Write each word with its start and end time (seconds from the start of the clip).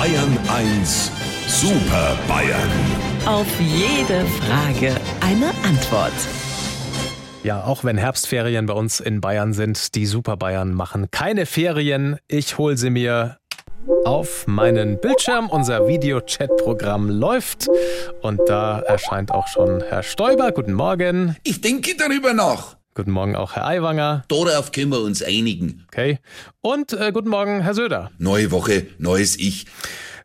Bayern 0.00 0.38
1 0.48 1.12
Super 1.46 2.16
Bayern. 2.26 2.70
Auf 3.26 3.46
jede 3.60 4.24
Frage 4.24 4.94
eine 5.20 5.48
Antwort. 5.62 6.14
Ja, 7.42 7.64
auch 7.64 7.84
wenn 7.84 7.98
Herbstferien 7.98 8.64
bei 8.64 8.72
uns 8.72 9.00
in 9.00 9.20
Bayern 9.20 9.52
sind, 9.52 9.94
die 9.94 10.06
Super 10.06 10.38
Bayern 10.38 10.72
machen 10.72 11.10
keine 11.10 11.44
Ferien. 11.44 12.16
Ich 12.28 12.56
hole 12.56 12.78
sie 12.78 12.88
mir 12.88 13.36
auf 14.06 14.46
meinen 14.46 14.98
Bildschirm. 14.98 15.50
Unser 15.50 15.86
Videochat-Programm 15.86 17.10
läuft 17.10 17.68
und 18.22 18.40
da 18.46 18.80
erscheint 18.80 19.30
auch 19.30 19.48
schon 19.48 19.82
Herr 19.82 20.02
Stoiber. 20.02 20.52
Guten 20.52 20.72
Morgen. 20.72 21.36
Ich 21.42 21.60
denke 21.60 21.94
darüber 21.94 22.32
nach. 22.32 22.79
Guten 23.00 23.12
Morgen 23.12 23.34
auch 23.34 23.56
Herr 23.56 23.66
Aiwanger. 23.66 24.24
Darauf 24.28 24.72
können 24.72 24.92
wir 24.92 25.00
uns 25.00 25.22
einigen. 25.22 25.86
Okay. 25.88 26.18
Und 26.60 26.92
äh, 26.92 27.12
guten 27.12 27.30
Morgen 27.30 27.62
Herr 27.62 27.72
Söder. 27.72 28.10
Neue 28.18 28.50
Woche, 28.50 28.88
neues 28.98 29.38
Ich. 29.38 29.64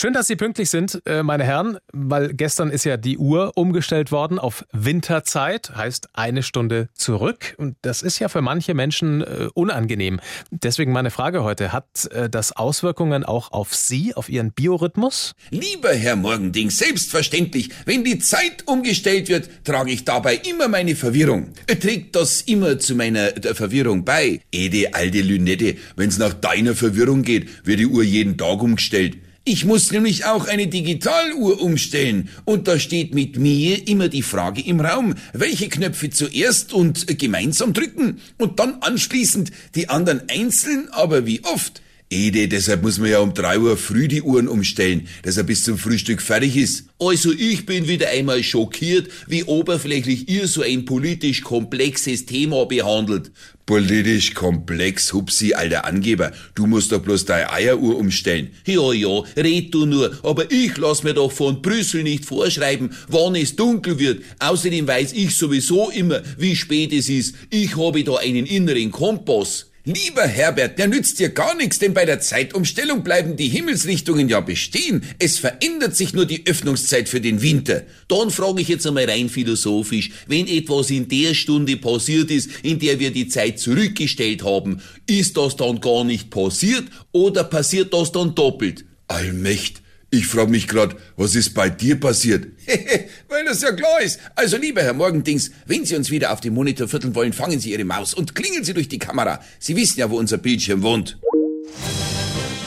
Schön, 0.00 0.14
dass 0.14 0.28
Sie 0.28 0.36
pünktlich 0.36 0.70
sind, 0.70 1.02
äh, 1.04 1.22
meine 1.22 1.44
Herren, 1.44 1.76
weil 1.92 2.32
gestern 2.32 2.70
ist 2.70 2.84
ja 2.84 2.96
die 2.96 3.18
Uhr 3.18 3.52
umgestellt 3.54 4.10
worden 4.10 4.38
auf 4.38 4.64
Winterzeit, 4.72 5.76
heißt 5.76 6.08
eine 6.14 6.42
Stunde 6.42 6.88
zurück. 6.94 7.54
Und 7.58 7.76
das 7.82 8.00
ist 8.00 8.18
ja 8.18 8.30
für 8.30 8.40
manche 8.40 8.72
Menschen 8.72 9.20
äh, 9.20 9.48
unangenehm. 9.52 10.18
Deswegen 10.50 10.92
meine 10.92 11.10
Frage 11.10 11.44
heute, 11.44 11.74
hat 11.74 12.06
äh, 12.12 12.30
das 12.30 12.52
Auswirkungen 12.52 13.24
auch 13.24 13.52
auf 13.52 13.74
Sie, 13.74 14.14
auf 14.14 14.30
Ihren 14.30 14.52
Biorhythmus? 14.52 15.34
Lieber 15.50 15.92
Herr 15.92 16.16
Morgending, 16.16 16.70
selbstverständlich, 16.70 17.68
wenn 17.84 18.02
die 18.02 18.20
Zeit 18.20 18.66
umgestellt 18.66 19.28
wird, 19.28 19.50
trage 19.64 19.92
ich 19.92 20.06
dabei 20.06 20.36
immer 20.36 20.68
meine 20.68 20.96
Verwirrung. 20.96 21.52
Trägt 21.66 22.16
das 22.16 22.40
immer 22.40 22.78
zu 22.78 22.94
meiner 22.94 23.32
Verwirrung 23.52 24.06
bei? 24.06 24.40
Ede, 24.50 24.94
alte 24.94 25.20
Lünette, 25.20 25.76
wenn's 25.96 26.16
nach 26.16 26.32
deiner 26.32 26.74
Verwirrung 26.74 27.20
geht, 27.20 27.66
wird 27.66 27.80
die 27.80 27.86
Uhr 27.86 28.02
jeden 28.02 28.38
Tag 28.38 28.62
umgestellt. 28.62 29.18
Ich 29.52 29.64
muss 29.64 29.90
nämlich 29.90 30.26
auch 30.26 30.46
eine 30.46 30.68
Digitaluhr 30.68 31.60
umstellen. 31.60 32.28
Und 32.44 32.68
da 32.68 32.78
steht 32.78 33.14
mit 33.14 33.36
mir 33.36 33.88
immer 33.88 34.08
die 34.08 34.22
Frage 34.22 34.64
im 34.64 34.78
Raum, 34.78 35.16
welche 35.32 35.68
Knöpfe 35.68 36.08
zuerst 36.08 36.72
und 36.72 37.18
gemeinsam 37.18 37.72
drücken 37.72 38.20
und 38.38 38.60
dann 38.60 38.76
anschließend 38.80 39.50
die 39.74 39.88
anderen 39.88 40.22
einzeln, 40.28 40.88
aber 40.92 41.26
wie 41.26 41.42
oft. 41.42 41.82
Ede, 42.12 42.48
deshalb 42.48 42.82
muss 42.82 42.98
man 42.98 43.08
ja 43.08 43.20
um 43.20 43.34
drei 43.34 43.60
Uhr 43.60 43.76
früh 43.76 44.08
die 44.08 44.22
Uhren 44.22 44.48
umstellen, 44.48 45.06
dass 45.22 45.36
er 45.36 45.44
bis 45.44 45.62
zum 45.62 45.78
Frühstück 45.78 46.20
fertig 46.20 46.56
ist. 46.56 46.86
Also 46.98 47.30
ich 47.30 47.66
bin 47.66 47.86
wieder 47.86 48.08
einmal 48.08 48.42
schockiert, 48.42 49.08
wie 49.28 49.44
oberflächlich 49.44 50.28
ihr 50.28 50.48
so 50.48 50.62
ein 50.62 50.84
politisch 50.84 51.42
komplexes 51.42 52.26
Thema 52.26 52.66
behandelt. 52.66 53.30
Politisch 53.64 54.34
komplex, 54.34 55.12
Hupsi, 55.12 55.54
alter 55.54 55.84
Angeber. 55.84 56.32
Du 56.56 56.66
musst 56.66 56.90
doch 56.90 57.00
bloß 57.00 57.26
deine 57.26 57.52
Eieruhr 57.52 57.96
umstellen. 57.96 58.50
Ja, 58.66 58.92
ja, 58.92 59.22
red 59.36 59.72
du 59.72 59.86
nur, 59.86 60.18
aber 60.24 60.50
ich 60.50 60.76
lass 60.78 61.04
mir 61.04 61.14
doch 61.14 61.30
von 61.30 61.62
Brüssel 61.62 62.02
nicht 62.02 62.24
vorschreiben, 62.24 62.90
wann 63.06 63.36
es 63.36 63.54
dunkel 63.54 64.00
wird. 64.00 64.24
Außerdem 64.40 64.88
weiß 64.88 65.12
ich 65.12 65.36
sowieso 65.36 65.90
immer, 65.90 66.20
wie 66.36 66.56
spät 66.56 66.92
es 66.92 67.08
ist. 67.08 67.36
Ich 67.50 67.76
habe 67.76 68.02
da 68.02 68.16
einen 68.16 68.46
inneren 68.46 68.90
Kompass. 68.90 69.69
Lieber 69.84 70.26
Herbert, 70.26 70.78
der 70.78 70.88
nützt 70.88 71.20
dir 71.20 71.30
gar 71.30 71.56
nichts, 71.56 71.78
denn 71.78 71.94
bei 71.94 72.04
der 72.04 72.20
Zeitumstellung 72.20 73.02
bleiben 73.02 73.36
die 73.36 73.48
Himmelsrichtungen 73.48 74.28
ja 74.28 74.40
bestehen. 74.40 75.02
Es 75.18 75.38
verändert 75.38 75.96
sich 75.96 76.12
nur 76.12 76.26
die 76.26 76.46
Öffnungszeit 76.46 77.08
für 77.08 77.22
den 77.22 77.40
Winter. 77.40 77.84
Dann 78.06 78.30
frage 78.30 78.60
ich 78.60 78.68
jetzt 78.68 78.86
einmal 78.86 79.08
rein 79.08 79.30
philosophisch, 79.30 80.10
wenn 80.26 80.46
etwas 80.46 80.90
in 80.90 81.08
der 81.08 81.32
Stunde 81.32 81.78
passiert 81.78 82.30
ist, 82.30 82.50
in 82.62 82.78
der 82.78 82.98
wir 82.98 83.10
die 83.10 83.28
Zeit 83.28 83.58
zurückgestellt 83.58 84.44
haben, 84.44 84.82
ist 85.06 85.38
das 85.38 85.56
dann 85.56 85.80
gar 85.80 86.04
nicht 86.04 86.28
passiert 86.28 86.84
oder 87.12 87.42
passiert 87.44 87.94
das 87.94 88.12
dann 88.12 88.34
doppelt? 88.34 88.84
Allmächt. 89.08 89.80
Ich 90.10 90.26
frage 90.26 90.50
mich 90.50 90.68
grad, 90.68 90.94
was 91.16 91.34
ist 91.34 91.54
bei 91.54 91.70
dir 91.70 91.98
passiert? 91.98 92.48
Weil 93.30 93.44
das 93.44 93.62
ja 93.62 93.70
klar 93.70 94.00
ist. 94.00 94.18
Also 94.34 94.56
lieber 94.56 94.82
Herr 94.82 94.92
Morgendings, 94.92 95.52
wenn 95.64 95.84
Sie 95.84 95.94
uns 95.94 96.10
wieder 96.10 96.32
auf 96.32 96.40
dem 96.40 96.52
Monitor 96.52 96.88
vierteln 96.88 97.14
wollen, 97.14 97.32
fangen 97.32 97.60
Sie 97.60 97.70
Ihre 97.70 97.84
Maus 97.84 98.12
und 98.12 98.34
klingeln 98.34 98.64
Sie 98.64 98.74
durch 98.74 98.88
die 98.88 98.98
Kamera. 98.98 99.38
Sie 99.60 99.76
wissen 99.76 100.00
ja, 100.00 100.10
wo 100.10 100.18
unser 100.18 100.36
Bildschirm 100.38 100.82
wohnt. 100.82 101.16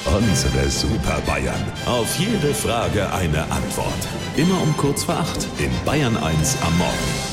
Unsere 0.06 0.70
Super 0.70 1.22
Bayern. 1.26 1.62
Auf 1.86 2.18
jede 2.18 2.54
Frage 2.54 3.12
eine 3.12 3.44
Antwort. 3.52 4.08
Immer 4.38 4.62
um 4.62 4.76
kurz 4.78 5.04
vor 5.04 5.16
acht 5.16 5.48
in 5.60 5.72
Bayern 5.86 6.16
1 6.16 6.58
am 6.62 6.78
Morgen. 6.78 7.33